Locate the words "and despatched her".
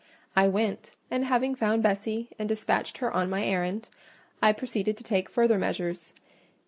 2.39-3.11